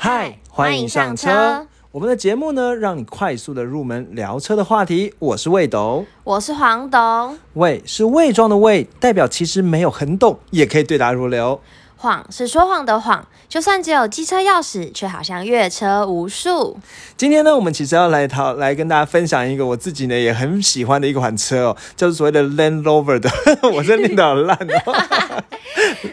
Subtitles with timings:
[0.00, 1.66] 嗨，欢迎上车。
[1.90, 5.12] 我们的节目呢，让你快速的入门聊车的话题。
[5.18, 7.36] 我是魏董，我是黄董。
[7.54, 11.60] 魏是魏庄的魏，代表其实没有很懂，也可以对答如流。
[11.98, 16.78] 谎是说谎的谎，就算只有机车钥匙，却好像越车无数。
[17.16, 23.28] 今天呢，我们其实要来讨来跟大家分享一个我自己呢也很喜欢的一款车哦，就是所谓的 Land Rover 的，
[23.74, 25.04] 我这念的好烂哦。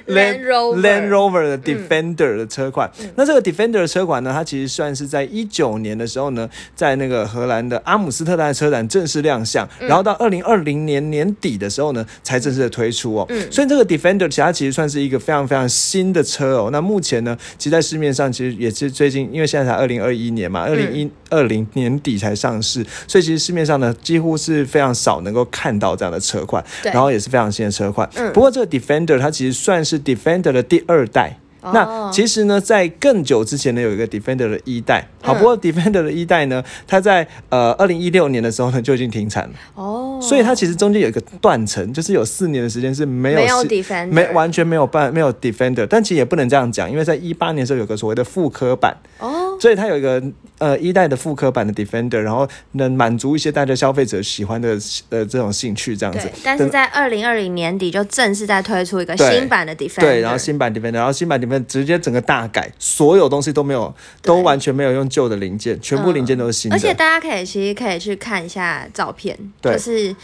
[0.07, 13.27] Land Rover Land Rover 的 Defender 的车款，那这个 Defender 的车款呢，它其实算是在一九年的时候呢，在那个荷兰的阿姆斯特丹车展正式亮相，然后到二零二零年年底的时候呢，才正式的推出哦。
[13.51, 16.69] 所以这个 Defender 其实它其实算是一个非常非常新的车哦。
[16.71, 28.09] 那目前呢，其实在市面上其实也是最近，因为现在才二零二一年嘛，二零一二零年底才上市，所以其实市面上呢几乎是非常少能够看到这样的车款，然后也是非常新的车款。
[28.33, 31.37] 不过这个 Defender 它其实算是 Defender 的第二代。
[31.73, 35.07] 那其实呢，在更久之前呢，有一个 Defender 的一代。
[35.21, 39.53] 好，不过 Defender 的一代呢，它在呃二零一六年的时候呢就已经停产了。
[39.75, 45.87] 哦，所以它其实中间有一个断层，就是有四年的时间是没有没有 Defender，没完全没有办没有 Defender。
[45.87, 48.95] 但其实也不能这样讲，因为在一八年的时候有个所谓的复刻版。
[49.19, 50.21] 哦，所以它有一个
[50.57, 54.77] 呃一代的复刻版的 Defender，然后能满足一些大家消费者喜欢的
[55.09, 56.29] 呃这种兴趣这样子。
[56.43, 60.01] 但是在二零二零年底就正式在推出一个新版的 Defender。
[60.01, 61.65] 对，然后新版 Defender，然后新版 Defender。
[61.65, 66.75] 直接整个大改，所有东西都没有，都完全没有用旧的零件，全部零件都是新的。
[66.75, 70.15] 而且大家可以其实可以去看一下照片，就是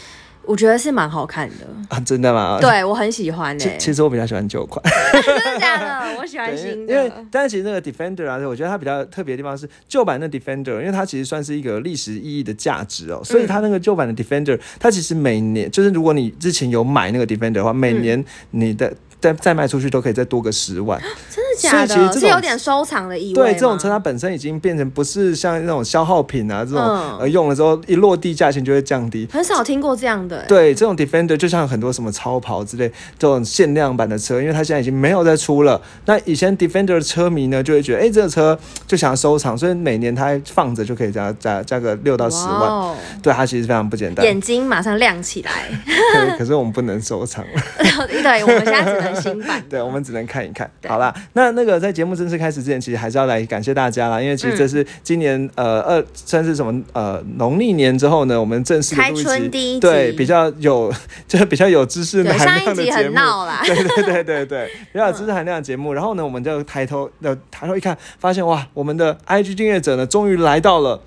[0.44, 2.58] 我觉得是蛮好看的啊，真的吗？
[2.60, 3.76] 对我很喜欢诶。
[3.78, 4.82] 其实我比较喜欢旧款，
[5.22, 6.18] 真的假的？
[6.18, 6.92] 我喜欢新的。
[6.94, 18.92] 因为但是其实那个 Defender 啊，我觉得它比较特别的地方是旧版的 Defender，因为它其实算是一个历史意义的价值哦，所以它那个旧版的 Defender，它其实每年就是如果你之前有买那个 Defender 的话，每年你的。
[19.22, 21.94] 再再卖出去都可以再多个十万，真的假的？
[21.94, 23.34] 所以其实是有点收藏的意味。
[23.34, 26.80] 对，这种车它本身已经变成不是像那种消耗品啊，这种
[27.18, 29.26] 呃用了之后一落地价钱就会降低。
[29.32, 30.44] 很少听过这样的。
[30.48, 35.80] 对，这种 Defender 就像很多什么超跑之类这种限量版的车，因为它现在已经没有再出了。
[36.06, 42.94] 那以前 Defender 的车迷呢，就会觉得哎，这个车就想要收藏，所以每年它放着就可以加加加个六到十万。
[43.22, 44.26] 对，它其实非常不简单。
[44.26, 45.50] 眼睛马上亮起来。
[46.36, 47.62] 可是我们不能收藏了。
[48.22, 49.22] 对，我们现在只能。
[49.22, 50.68] 新版， 对，我们只能看一看。
[50.86, 60.92] 好啦，那那那个在节目正式开始之前，其实还是要来感谢大家啦，因为其实这是今年呃二算是什么呃农历年之后呢，我们正式开春第一对比较有
[61.26, 65.92] 就是比较有知识含量的节目，啦，对对对对对， 比较有知识含量的节目。
[65.92, 71.00] 然后呢，我们就抬头呃抬头一看，发现哇，我们的 IG 订阅者呢，终于来到了。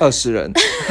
[0.00, 0.50] 二十人，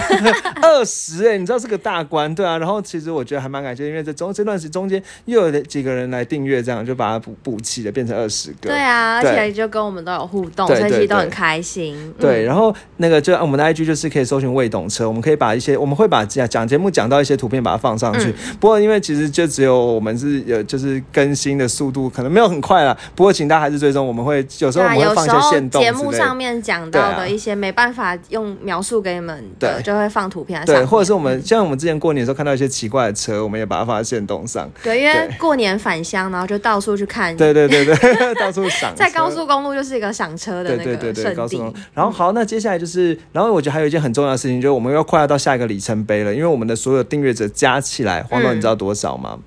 [0.62, 2.60] 二十哎，你知道是个大关，对啊。
[2.60, 8.70] 然后其实我觉得还蛮感谢，因为这中这段时中间又有几个人来订阅，这样就把它补补齐了，变成二十个。
[8.70, 12.14] 对啊，而且就跟我们都有互动，所以其实都很开心。
[12.20, 18.32] 对，然后那个就我们的 IG 就是可以搜寻未懂车，我们可以把一些我们会把讲讲节目讲到一些图片把它放上去。
[18.60, 28.99] 不过因为其实就只有我们是有就是更新的速度可能没有很快了，不过请大家还是追踪，我们会有时候我们会放一些线动节目上面讲到的一些没办法用描述。
[29.02, 30.64] 给你们对，就会放图片。
[30.66, 34.70] 对，或者是我们像我们之前过年的时候看到一些奇怪的车，我们也把它放在线动上。
[34.84, 37.36] 对，因为过年返乡，然后就到处去看。
[37.36, 37.96] 对对对对，
[38.36, 38.94] 到处赏。
[38.98, 41.74] 在高速公路就是一个赏车的那个圣地。
[41.94, 49.38] 然后好，那接下来就是，然后我觉得还有一件很重要的事情，就是我们要快要到下一个里程碑了，因为我们的所有订阅者加起来，黄总你知道多少吗？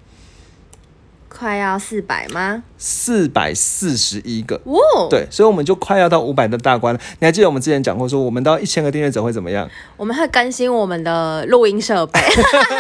[1.42, 2.62] 快要四百吗？
[2.78, 7.00] 四百四十一个哦，对，所以我们就快要到五百的大关了。
[7.18, 9.68] 你还记得我们之前讲过，说我们到一千个订阅者会怎么样？
[9.96, 12.20] 我们会更新我们的录音设备，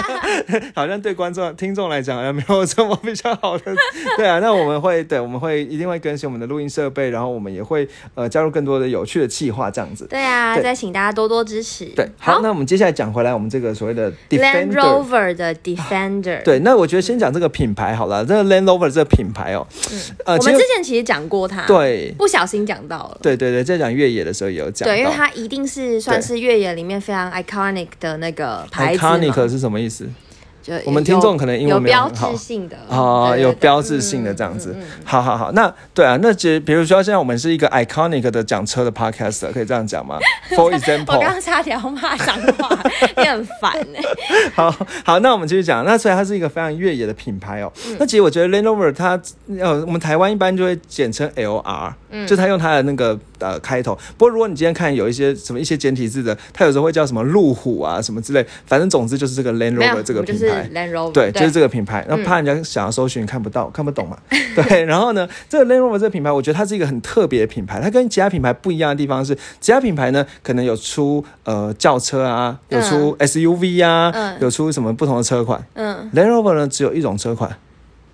[0.76, 3.64] 好像对观众、听众来讲好像没有什么比较好的。
[4.16, 10.06] 对啊，那我们会对，我们会一定会更新我们的录音设备，然后我们也会呃加入更多的有趣的企划，这样子。
[10.08, 11.84] 对啊，再请大家多多支持。
[11.96, 16.42] 对，好，那我们接下来讲回来，我们这个所谓的 Land Rover 的 Defender。
[16.44, 19.66] 对，那我觉得先讲这个品牌好了，这个 Land Rover 这个品牌哦，
[20.24, 30.06] 呃，我们之前其实讲过它，对，不小心讲到了，对对对，在讲越野的时候也有讲，对，因为它一定是算是越野里面非常 iconic 的那个牌子，iconic 是什么意思？
[30.84, 32.32] 我们听众可能英文没有很好，
[32.88, 34.74] 哦，有标志性的这样子，
[35.04, 40.18] 好好好，那对啊，那其实比如说现在我们是一个 iconic 的讲车的 podcast，可以这样讲吗？
[40.54, 42.78] For example，我刚刚差点要骂脏话，
[43.16, 44.02] 你很烦哎。
[44.54, 44.70] 好
[45.04, 47.72] 好，那我们继续讲，那所以它是一个非常越野的品牌哦。
[47.98, 49.20] 那其实我觉得 Land Rover 它
[49.58, 53.98] 呃，我们台湾一般就会简称 LR，嗯，就它用它的那个呃开头。
[54.16, 60.51] 不过如果你今天看有一些什么一些简体字的，它有时候会叫什么路虎啊什么之类，反正总之就是这个 Land Rover 这个品牌。
[60.52, 60.68] 牌。
[60.72, 64.16] Land Rover，对，就是这个品牌，那怕人家想要搜寻看不到、看不懂嘛。
[64.54, 75.64] 对，然后呢，这个 Land Rover 这个品牌，我觉得它是一个很特别的品牌，它跟其他品牌不一样的地方是，其他品牌呢可能有出呃轿车啊，有出 SUV 啊，嗯有出什么不同的车款。
[75.74, 77.50] 嗯，Land Rover 呢只有一种车款，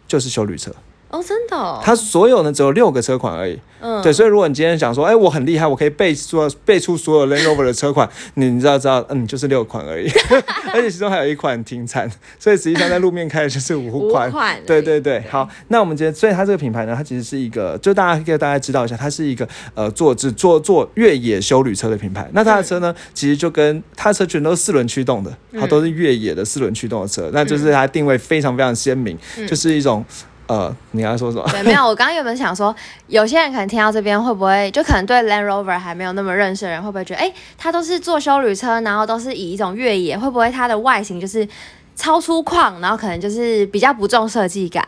[0.06, 0.70] 就是修旅车，
[1.10, 3.58] 哦，真的、哦，它所有呢只有六个车款而已。
[3.81, 10.10] 嗯，对，所以如果你今天想说，哎，我很厉害，我可以背所背出所有 Land Rover 的车款，你你知道知道，嗯，就是六款而已，
[10.75, 12.10] 而且其中还有一款停产，
[12.40, 14.28] 所以实际上在路面开的就是五款。
[14.28, 14.60] 五款。
[14.66, 22.28] 对对对，好，那我们今天，所以它这个品牌呢，它其实是一个，就大家给大家知道一下，它是一个呃做只做做越野修旅车的品牌。
[22.32, 29.16] 那它的车呢，其实就跟它的车全都是四轮驱动的，它都是越野的四轮驱动的车，那就是它定位非常非常鲜明，
[29.49, 30.04] 就是一种
[30.48, 31.44] 呃，你刚才说什么？
[31.50, 32.74] 对，没有，我刚刚原本想说，
[33.06, 41.46] 有些人可能听到这边会不会，就可能对 Land Rover 还没有那么认识的人，会不会觉得，哎，它都是做修旅车，然后都是以一种越野，会不会它的外形就是
[41.98, 44.86] 超粗犷，然后可能就是比较不重设计感？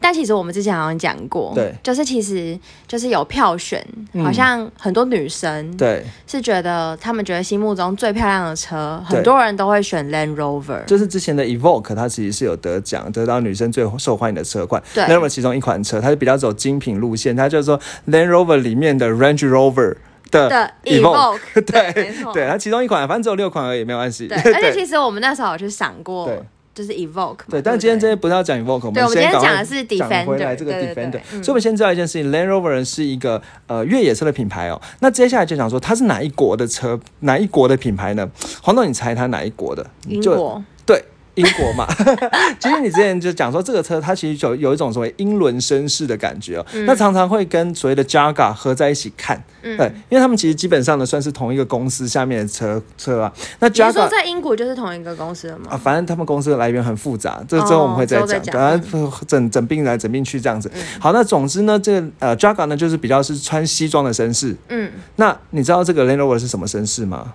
[0.00, 2.58] 但其实我们之前好像讲过，对就是其实
[2.88, 14.82] 就是有票选，嗯好像很多女生对，是觉得他们觉得心目中最漂亮的车，很多人都会选 Land Rover，就是之前的 Evoque，它其实是有得奖，得到女生最受欢迎的车款。
[14.92, 17.78] 对 Land Rover 其中一款车，它是比较走精品路线，它就是说
[18.08, 19.94] Land Rover 里面的 Range Rover
[20.30, 24.28] 的的 Evoque，Evoque， 对对没错对，它其中一款，反正只有六款而已，没有关系。
[24.28, 26.42] 对，而且其实我们那时候有去想过对，
[26.74, 27.44] 就是 Evoque 嘛。
[27.50, 34.80] 对，但今天这些不是要讲 Evoque，我们今天先讲的是讲回来 Defender，这个 Defender，嗯所以我们先知道一件事情，Land Rover 是一个呃越野车的品牌哦。
[35.00, 38.28] 那接下来就想说它是哪一国的车，哪一国的品牌呢？
[38.62, 39.84] 黄总，你猜它哪一国的？
[40.06, 41.04] 英国，对。
[41.38, 41.86] 英国嘛，
[42.58, 53.32] 其实你之前就讲说这个车它其实有有一种所谓英伦绅士的感觉哦，那常常会跟所谓的 Jaga 合在一起看，嗯对，因为他们其实基本上呢算是同一个公司下面的车车啊。
[53.60, 55.66] 那 Jaga 在英国就是同一个公司了吗？
[55.70, 60.68] 啊，反正他们公司的来源很复杂，这之后我们会再讲，反正整整并来整并去这样子。
[60.98, 64.56] 好，那总之呢，这个呃 Jaga 呢就是比较是穿西装的绅士。
[64.68, 67.34] 嗯，那你知道这个 Land Rover 是什么绅士吗？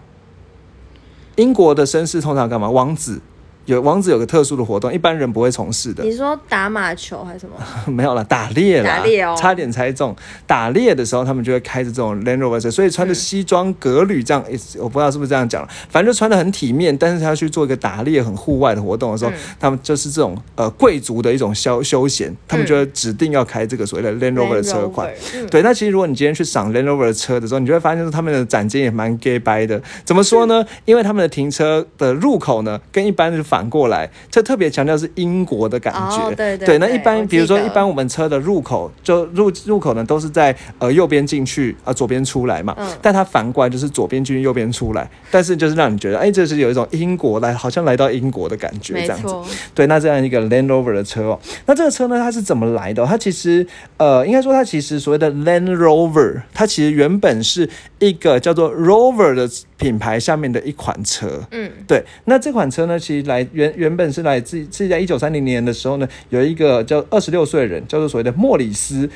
[1.35, 2.69] 英国的绅士通常干嘛？
[2.69, 3.19] 王子
[3.65, 6.03] 有王子有个特殊的活动，一般人不会从事的。
[6.03, 7.55] 你说打马球还是什么？
[7.91, 10.15] 没有了，打猎啦，打猎哦差点猜中。
[10.45, 16.95] 打猎的时候，他们就会开着这种 Land Rover 车，所以穿着西装革履这样，诶我不知道是不是这样讲了，反正就穿的很体面。
[16.97, 25.09] 但是他去做一个打猎很户外的活动的时候，嗯他们就是这种呃贵族的一种消休闲，他们就会指定要开这个所谓的 Land Rover 的车款。
[25.09, 29.81] Rover，嗯对，那其实如果你今天去赏 Land Rover 的车的时候，你就会发现说他们的展间也蛮 gay 掰的。
[30.03, 30.65] 怎么说呢？
[30.85, 36.17] 因为他们的停车的入口呢，跟一般是反过来，这特别强调是英国的感觉。
[36.17, 42.87] 哦对对对那一般比如说一般我们车的入口就入入口呢都是在呃右边进去啊、左边出来嘛，嗯。
[42.99, 49.27] 但它反过来就是左边进去右边出来，但是就是让你觉得哎，这是有一种英国来好像来到英国的感觉这样子。
[49.27, 49.45] 错，
[49.75, 53.67] 对，那这样一个 Land Rover 的车哦，那这个车呢，它是怎么来的哦、它其实
[53.97, 57.69] 呃，应该说它其实所谓的 Land Rover，它其实原本是
[57.99, 59.47] 一个叫做 Rover 的
[59.83, 61.45] 品牌下面的一款车。
[61.51, 69.09] 嗯，对，那这款车呢，其实来原原本是来自是在一九三零年的时候呢，有一个叫二十六岁的人，叫做所谓的莫里斯。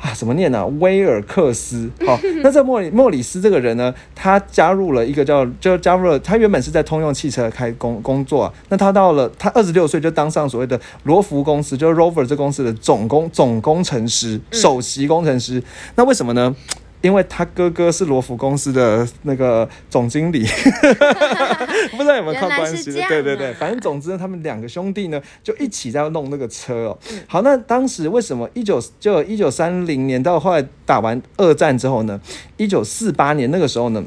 [0.00, 1.90] 啊，怎么念呢、威尔克斯。
[2.06, 15.60] 好、 那这莫里莫里斯这个人呢，他加入了一个叫，就加入了，他原本是在通用汽车开工工作、啊，那他到了他二十六岁就当上所谓的罗孚公司，就是 Rover 这公司的总工总工程师、首席工程师。
[15.96, 16.54] 那为什么呢？
[17.00, 20.44] 因为他哥哥是罗孚公司的那个总经理，
[21.92, 23.02] 不知道有没有靠关系的？
[23.08, 26.98] 对对对，啊反正总之呢，他们两个兄弟呢就一起在弄那个车哦。
[27.12, 32.20] 嗯好，那当时为什么一九就一九三零年到后来打完二战之后呢？
[32.56, 34.04] 一九四八年那个时候呢？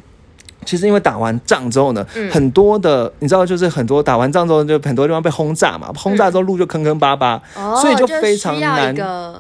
[0.66, 2.30] 其实因为打完仗之后呢，嗯。
[2.32, 8.96] 很多的你知道，就是很多打完仗之后，就很多地方被轰炸嘛，轰炸之后路就坑坑巴巴，哦，所以就就非常难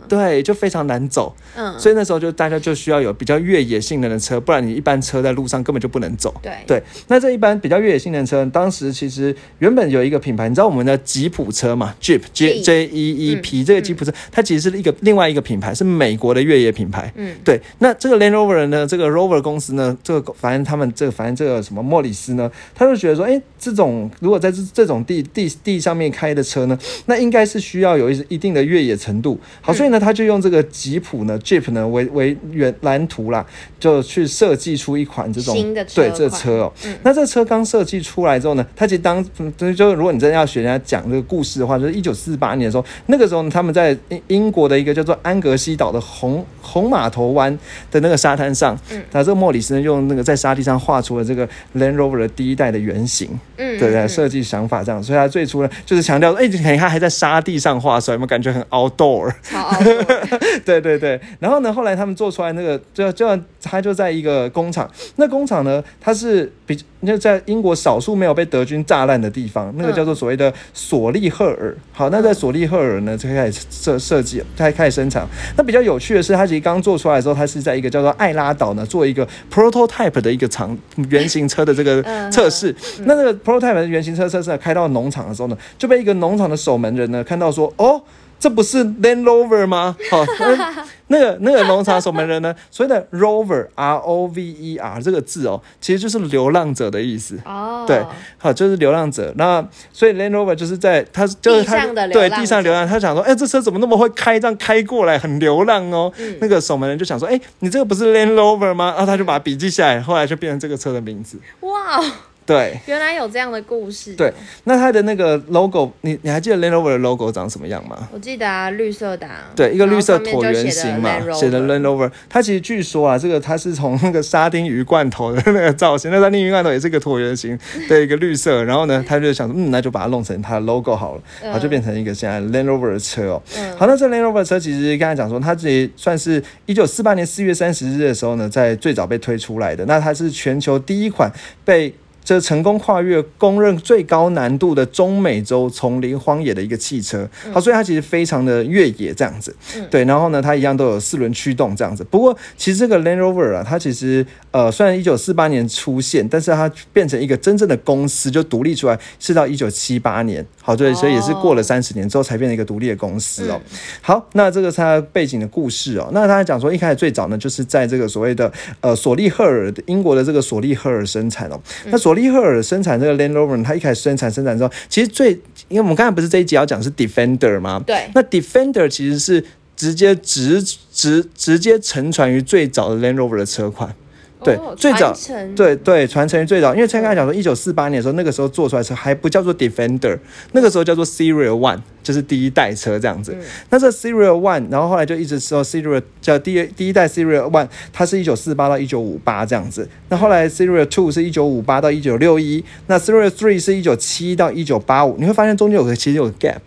[0.07, 1.33] 对，就非常难走。
[1.55, 6.33] 嗯，所以那时候就大家就需要有比较越野性能的车，不然你一般车在路上根本就不能走。
[6.41, 6.51] 对。
[6.67, 17.11] 对，那这一般比较越野性能的车，当时其实原本有一个品牌，你知道我们的吉普车嘛，Jeep J Jeep J E E P、这个吉普车，它其实是一个另外一个品牌，是美国的越野品牌。
[17.15, 29.39] 嗯，对，那这个 Land Rover 呢，这个 Rover 公司呢，这个反正他们这个反正这个什么莫里斯呢，他就觉得说，哎，这种如果在这这种地地地上面开的车呢，那应该是需要有一一定的越野程度。
[29.61, 33.45] 好，所以呢，他就用这个吉普呢，Jeep 呢为为原蓝图啦，
[33.79, 36.73] 就去设计出一款这种新的车对这款车哦。
[36.85, 47.57] 嗯那这车刚设计出来之后呢，它其实当嗯就是就如果你真的要学人家讲这个故事的话，就是一九四八年的时候，那个时候呢他们在英英国的一个叫做安格西岛的红红码头湾
[47.89, 53.27] 的那个沙滩上，嗯那这个莫里斯呢用那个在沙地上画画出了这个 Land Rover 的第一代的原型，
[53.57, 59.33] 嗯，对对，嗯设计想法这样，所以他最初呢就是强调，哎、你看他还在沙地上画出来，有没有感觉很 outdoor？
[59.41, 60.05] 超傲的
[60.63, 63.27] 对对对，然后呢，后来他们做出来那个，就就
[63.63, 71.75] 他就在一个工厂，那工厂呢，它是比就在英国少数没有被德军炸烂的地方，那个叫做所谓的索利赫尔。
[71.91, 75.25] 好，那在索利赫尔呢，就开始设设计，开开始生产。
[75.57, 80.77] 那比较有趣的是，它其实刚做出来的时候，它是在一个叫做艾拉岛呢，做一个 prototype 的一个厂
[81.09, 82.75] 原型车的这个嗯测试。
[83.05, 88.01] 那那个 prototype 的原型车测试开到农场的时候呢，就被一个农场的守门人呢看到说，哦。
[88.41, 89.95] 这不是 Land Rover 吗？
[90.09, 97.37] 好、那那个那个农场守门人呢，所谓的 Rover R O V E R 这个字哦，其实就是流浪者的意思。
[97.45, 98.03] 哦，对，
[98.39, 99.31] 好，就是流浪者。
[99.37, 106.11] 那所以 Land Rover 就是在他就是他对地上流浪，他想说，哎、这车怎么那么会开，这样开过来很流浪哦。
[106.17, 108.93] 嗯那个守门人就想说，哎、你这个不是 Land Rover 吗？
[108.97, 111.37] 然后他就把它笔记下来，后来就变成这个车的名字。
[111.59, 112.05] 哇哦，
[112.51, 114.13] 对，原来有这样的故事。
[114.13, 114.31] 对，
[114.65, 118.09] 那它的那个 logo，你你还记得 Land Rover 的 logo 长什么样吗？
[118.11, 122.11] 我记得啊，绿色的、啊，对，一个绿色椭圆形嘛写的 Land Rover。
[122.27, 128.63] 它其实据说啊，这个它是从那个沙丁鱼罐头的那个造型，那沙丁鱼罐头也是一个椭圆形 的一个绿色。
[128.65, 133.41] 然后呢，他就想说，嗯，那就把它弄成它的 logo 好了，然后就变成一个现在 Land Rover 的车哦。
[133.57, 139.85] 嗯好，那这 Land Rover 的车其实刚才讲说，它自己算是一九四八年四月三十日的时候呢，在最早被推出来的。
[139.85, 141.31] 那它是全球第一款
[141.63, 149.55] 被这成功跨越公认最高难度的中美洲丛林荒野的一个汽车，好，所以它其实非常的越野这样子，
[149.89, 152.03] 对，然后呢，它一样都有四轮驱动这样子。
[152.03, 163.59] 不过，其实这个 Land Rover 啊，它其实呃，虽然一九四八年出现，但是它变成一个真正的公司，就独立出来是到一九七八年，好，对，所以也是过了三十年之后才变成一个独立的公司哦。
[164.01, 166.09] 好，那这个是它背景的故事哦。
[166.13, 168.51] 那他讲说，一开始最早呢，就是在这个所谓的
[168.81, 171.59] 呃索利赫尔英国的这个索利赫尔生产哦。
[171.85, 175.31] 那索利赫尔生产这个 Land Rover，呢它一开始生产生产之后，其实最
[175.67, 177.81] 因为我们刚才不是这一集要讲是 Defender 吗？
[177.85, 179.43] 对那 Defender 其实是
[179.75, 183.95] 直接直直直接承传于最早的 Land Rover 的车款。
[184.43, 185.13] 对哦最早
[185.55, 190.17] 对对，传承于最早，因为刚才讲说，一九四八年的时候，那个时候做出来的车还不叫做 Defender，
[190.53, 193.35] 那个时候叫做 Serial One，就是第一代车这样子。
[193.69, 199.87] 那这 Serial One，然后后来就一直说 Serial 叫第一第一代 Serial One，它是一九四八到一九五八这样子。
[200.09, 206.59] 那后来 Serial Two 是一九五八到一九六一，那 Serial Three 是一九七到一九八五，你会发现中间有个其实有个 gap。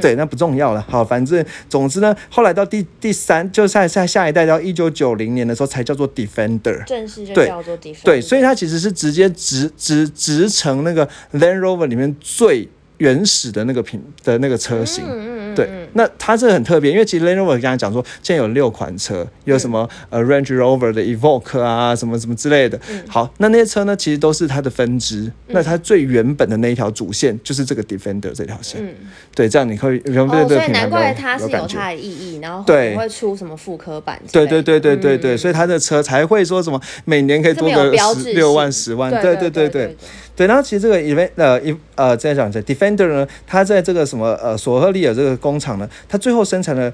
[0.00, 0.84] 对，那不重要了。
[0.88, 6.84] 好，反正总之呢，后来到第第三，就下下下一代到一九九零年的时候才叫做 Defender。
[6.84, 8.04] 正式就对叫做 Defender。
[8.04, 12.68] 对，所以它其实是直接直直直成那个 Land Rover 里面最
[12.98, 15.04] 原始的那个品的那个车型。
[15.04, 22.78] 嗯嗯嗯对，那它这个很特别，因为其实 Land Rover 刚才讲说，现在有六款车，有什么、呃 Range Rover 的 Evoque 啊，什么什么之类的。
[23.08, 25.32] 好，那那些车呢，其实都是它的分支。
[25.46, 28.84] 那它最原本的那一条主线就是这个 Defender 这条线。
[28.84, 28.94] 嗯，
[29.34, 34.46] 对，这样你会以对这个品牌比较难怪它是有它的意义，然后对会会出什么复刻版对。
[34.50, 39.96] 对对对对对，嗯所以它的车才会说什么每年可以多个十六万、十万，对对对对对对
[40.36, 40.46] 对。
[40.46, 46.92] 然后其实这个 event 呃一呃再讲一下 Defender 呢，它在这个什么呃索赫利尔这个工厂呢，它最后生产了。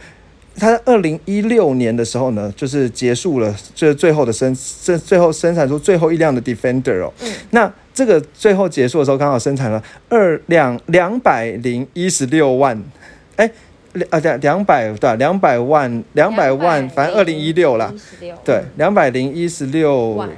[0.59, 7.13] 它在二零一六年的时候呢，就是结束了，就是最后的生这最后生产出最后一辆的 Defender 哦。
[7.21, 12.83] 嗯那这个最后结束的时候，刚好生产了二两两百零一十六万，
[13.37, 13.51] 哎，
[13.93, 20.31] 两啊两两百对两百万两百万，反正二零一六啦，16对，两百零一十六万，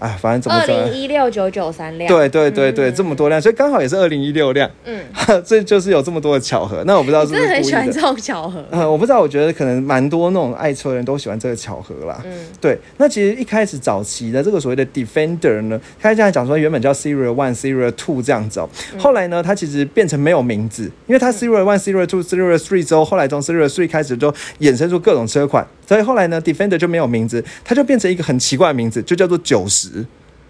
[0.00, 2.08] 啊，反正怎么二零一六九九三辆。
[2.08, 5.00] 对对对对，嗯这么多辆，所以刚好也是二零一六辆，嗯，
[5.46, 6.82] 这就是有这么多的巧合。
[6.84, 8.00] 那我不知道是不是故意的很喜欢这。
[8.00, 8.64] 种巧合。
[8.72, 12.20] 呃，我不知道，我觉得可能蛮多那种爱车的人都喜欢这个巧合啦。
[12.24, 30.06] 嗯对，那其实一开始早期的这个所谓的 Defender 呢，他这样讲说原本叫 Serial One、Serial Two 这样子哦，后来呢，它其实变成没有名字，因为它 Serial One、Serial Two、Serial Three 之后，后来从 Serial Three 开始就衍生出各种车款，所以后来呢，Defender 就没有名字，它就变成一个很奇怪的名字，就叫做九十，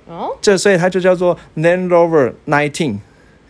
[0.06, 2.98] 哦这所以它就叫做 Land Rover Nineteen。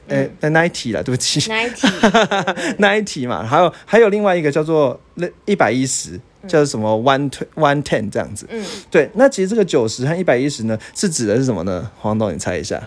[0.06, 8.46] 呃、呃 ninety 了，对不起，ninety，，ninety 嘛，还有还有另外一个叫做那一百一十，叫什么 one one ten 这样子。
[8.50, 11.90] 嗯，对，那其实这个九十和一百一十呢，是指的是什么呢？
[11.98, 12.80] 黄董，你猜一下。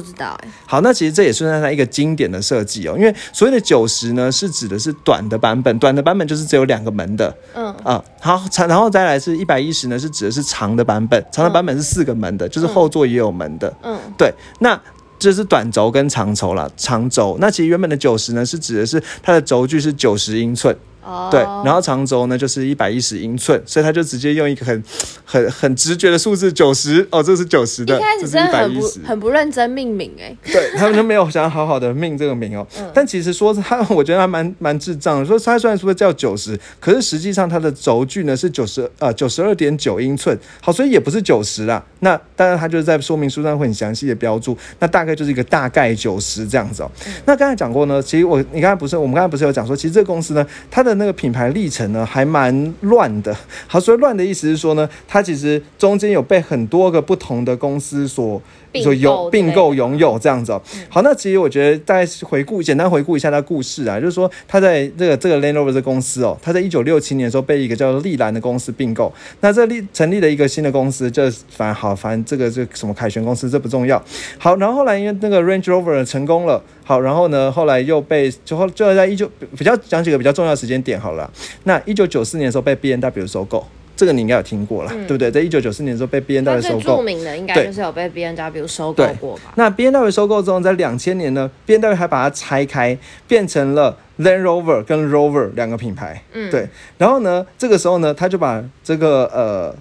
[0.00, 0.48] 不知道哎。
[0.66, 8.02] 好，那其实这也算是它一个经典的设计哦，因为所谓的九十呢，是指的是短的版本，短的版本就是只有两个门的嗯啊。
[8.20, 13.72] 好，长然后再来是一百一十呢，是指的是长的版本，长的版本是四个门的，就是后座也有门的。
[13.82, 14.80] 嗯对，那
[15.18, 17.36] 这是短轴跟长轴啦，长轴。
[17.40, 20.76] 那其实原本的九十呢，是指的是它的轴距是九十英寸。
[21.06, 24.82] 哦，对，然后长轴呢就是一百一十英寸，所以他就直接用一个很
[25.24, 28.74] 很很直觉的数字九十哦，这是九十的，一开始真的很。
[28.74, 32.66] 不很不认真命名哎，对他们就没有想要好好的命这个名哦。
[32.78, 35.24] 嗯 但其实说他，我觉得他蛮蛮智障的。
[35.24, 41.82] 说他虽然说叫九十，可是实际上它的轴距呢是九十呃九十二点九英寸，好，所以也不是九十啦。
[42.00, 46.90] 那当然，他就是在说明书上会很详细的标注，那大概就是一个大概九十这样子哦。
[47.06, 53.36] 嗯那刚才讲过呢，其实我你刚才不是我们刚才不是有讲说，其实这个公司呢，它的那个品牌历程呢还蛮乱的。
[53.66, 58.40] 好，所以乱的意思是说呢，它其实中间有被很多个不同的公司所
[58.76, 60.62] 并所有购之类的并购拥有这样子哦。
[60.88, 69.12] 好，那其实我觉得大概回顾简单回顾一下他故事啊，就是说他在这个这个 Land Rover 这公司哦，他在一九六七年的时候被一个叫做利兰的公司并购。
[69.40, 74.02] 那这立成立了一个新的公司，这反正好，反正这个这个什么凯旋公司这不重要。
[74.38, 81.30] 好，然后后来因为那个 Range Rover 成功了，好，然后呢后来又被就后就在一九比较讲几个比较重要的时间点好了。
[81.64, 83.66] 那一九九四年的时候被 B N W 收购。
[83.96, 85.30] 这个你应该有听过啦，对不对？
[85.30, 89.52] 在一九九四年的时候被 B N 它 W 收购著，名的应该就是有被 B N W 收购对过吧？
[89.56, 96.22] 那 B N W 收购之后，在两千年呢，B N W 还把它拆开，变成了 Land Rover 跟 Rover 两个品牌。
[96.32, 99.74] 嗯，对，然后呢，这个时候呢，他就把这个呃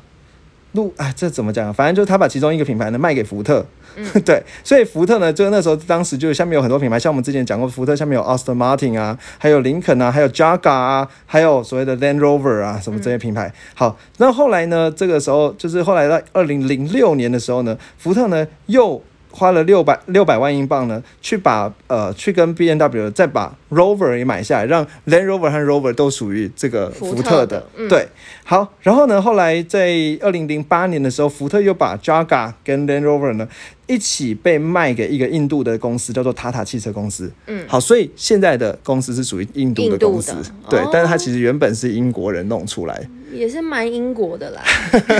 [0.75, 1.73] 路啊，这怎么讲？
[1.73, 3.65] 反正就是他把其中一个品牌呢卖给福特。
[3.97, 13.53] 嗯 对，所以福特呢，就那时候当时就下面有很多品牌，像我们之前讲过，福特下面有 Aston Martin 啊，还有林肯啊，还有 Jaga 啊，还有所谓的 Land Rover 啊，什么这些品牌。
[13.73, 19.01] 好，那后来呢，这个时候就是后来到二零零六年的时候呢，福特呢又
[19.35, 27.89] 花了六百六百万英镑呢，去把呃去跟 B N W 再把 Rover 也买下来，让 Land Rover 和 Rover 都属于这个福福特特的嗯。
[27.89, 28.07] 对，
[28.45, 33.45] 好，然后呢，后来在二零零八年的时候，福特又把 Jaga 跟 Land Rover 呢
[33.87, 37.31] 一起被卖给一个印度的公司，叫做塔塔汽车公司。
[37.47, 40.33] 嗯好，所以现在的公司是属于印度的公司，
[40.69, 44.61] 对，哦但是它其实原本是英国人弄出来，也是蛮英国的啦。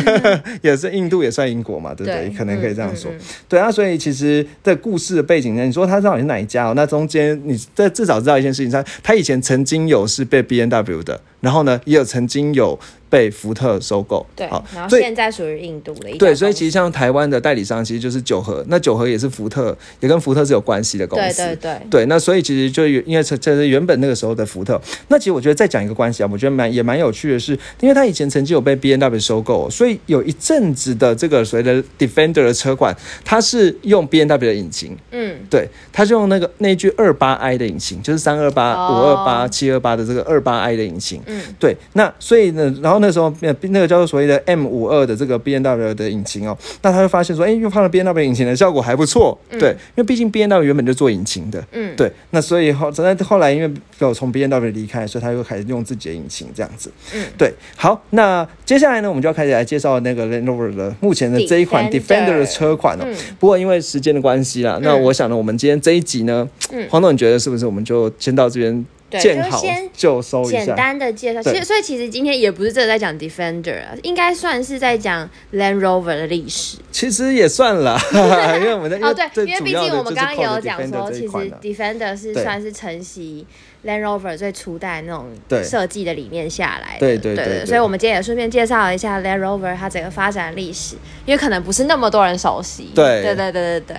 [0.62, 2.30] 也是印度也算英国嘛，对不对？
[2.30, 3.12] 对可能可以这样说。
[3.12, 6.74] 嗯嗯嗯对啊，所以其实这故事的背景呢，你说他到底是哪一家哦？
[6.76, 12.78] 那中间你这至少知道一件事情，他他以前曾经有是被 B N W 的，然后呢也有曾经有
[13.10, 14.26] 被福特收购。
[14.36, 21.38] 对好，，然后现在属于印度的一对，所以其实像台湾的代理商其实就是九和，那九和也是福特，也跟福特是有关系的公司。
[21.38, 24.82] 对对，对，那所以其实就有因为这这是原本那个时候的福特。
[25.08, 41.22] 那其实我觉得再讲一个关系啊，我觉得蛮也蛮有趣的是，因为他以前曾经有被 B N W 收购，所以有一阵子的这个所谓的 Defender 的车款，它是用 B N W 的引擎，嗯，对，它是用那个那句二八 i 的引擎，就是三二八、五二八、七二八的这个二八 i 的引擎。
[41.26, 54.42] 嗯，对，那所以呢，然后那时候呃那个叫做所谓的 M 五二的这个 B N W 的引擎哦，那他就发现说，哎，用放了 B N W 引擎的效果还不错，对，因为毕竟 B N W 原本就做引擎的，嗯，对，那所以后在后来因为有从 B
[54.44, 63.04] N W 离开，所以他又开始用自己的引擎这样子，嗯，对，好，那接下来呢，我们就要开始来介绍那个 Land Rover 的目前的这一款 Defender 的车款哦。
[63.06, 63.16] 嗯。
[63.40, 65.02] 不过因为时间的关系啦，那嗯。
[65.04, 66.88] 我想呢，我们今天这一集呢，嗯。
[66.90, 70.76] 黄总你觉得是不是我们就先到这边对见好就先就收一简？
[70.76, 76.78] 单的介绍，其对实所以其实今天也不是真的在讲 Defender 啊，应该算是在讲 Land Rover 的历史。
[76.92, 78.00] 其实也算了，
[78.60, 83.46] 因为我们在哦，对，因为毕竟我们刚刚也有讲说，其实 Defender 是算是承袭
[83.86, 85.28] Land Rover 最初代那种
[85.64, 87.00] 设计的理念下来的。
[87.00, 92.90] 对对对对所以我们今天也顺便介绍了一下 Land Rover 它整个发展历史，因为可能不是那么多人熟悉。
[92.96, 93.96] 对对对对对对。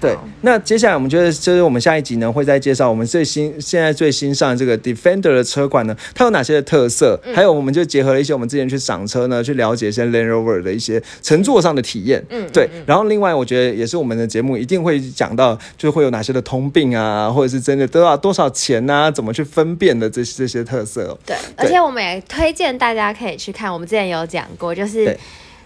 [0.00, 12.24] 对，那接下来我们觉得，就是我们下一集呢，会再介绍我们最新现在最新上的这个 Defender 的车款呢，它有哪些的特色，嗯还有我们就结合了一些我们之前去赏车呢，去了解一些 Land Rover 的一些乘坐上的体验。
[12.30, 12.68] 嗯对。
[12.86, 21.18] 然后另外，我觉得也是我们的节目一定会讲到，就会有哪些的通病啊，或者是真的都要多少钱啊，怎么去分辨的这些这些特色哦。
[21.26, 25.18] 对，而且我们也推荐大家可以去看，我们之前有讲过，就是对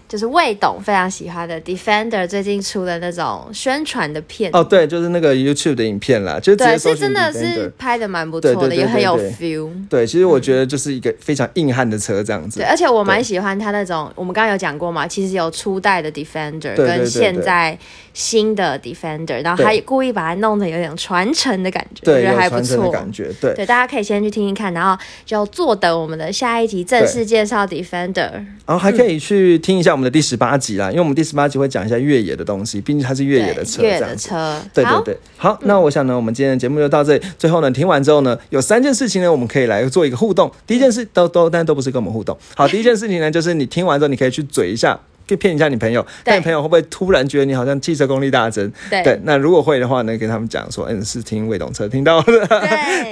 [0.07, 9.69] 就是魏董非常喜欢的 Defender 最近出的那种宣传的片哦，对，就是那个 YouTube 的影片啦，就对，搜是真的是拍的蛮不错的，也很有 feel。
[9.89, 12.65] 对，其实我觉得就是一个非常硬汉的车这样子对，。
[12.65, 17.77] 而且我蛮喜欢它那种，我们刚刚有讲过嘛，其实有初代的 Defender 跟现在
[18.13, 22.91] 新的 Defender，然后还故意把它弄得有点传承的感觉，我，觉得还不错。
[22.91, 23.53] 感觉，对。
[23.55, 28.31] 对，大家可以先去听听看，然后就坐等我们的下一集正式介绍 Defender。
[28.65, 34.15] 然后还可以去听一下我们的第十八集啦，因为我们第十八集会讲一下越野的东西，毕竟它是越野的车，子。
[34.17, 37.23] 车，对对好对，好，那我想呢，我们今天的节目就到这里。
[37.37, 40.51] 最后呢，听完之后呢，有三件事情呢，我们可以来做一个互动。
[40.67, 42.37] 第一件事都都，但都不是跟我们互动。
[42.55, 44.99] 好，第一件事情呢，就是你听完之后，你可以去嘴一下
[45.37, 48.71] 骗一下你朋友，但你朋友会不会突然觉得你好像汽车功力大增？
[48.89, 52.47] 对，那如果会的话呢，跟他们讲说，嗯，是听未懂车听到的。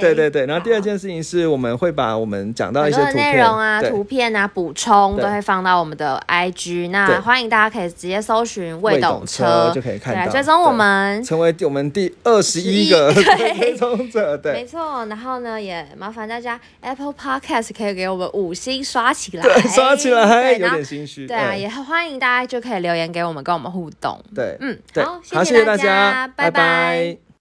[0.14, 0.46] 对对对。
[0.46, 14.36] 然后第二件事情是我们会把我们讲到一些内容啊、图片啊、补充都会放到我们的 IG，那欢迎大家可以直接搜寻未懂车就可以看到，追踪我们，成为我们第二十一个 追踪者。
[14.36, 15.04] 对，没错。
[15.06, 19.44] 然后呢，也麻烦大家 Apple Podcast 可以给我们五星刷起来，
[19.74, 21.26] 刷起来，有点心虚。
[21.26, 24.22] 对啊，也欢迎大家就可以留言给我们，跟我们互动。
[24.34, 27.22] 对，嗯，好，谢谢大家，拜拜。